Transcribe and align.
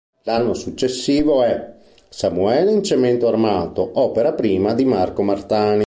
L'anno 0.23 0.55
successivo 0.55 1.43
è 1.43 1.73
"Samuele" 2.09 2.71
in 2.71 2.81
"Cemento 2.83 3.27
armato", 3.27 3.87
opera 3.99 4.33
prima 4.33 4.73
di 4.73 4.83
Marco 4.83 5.21
Martani. 5.21 5.79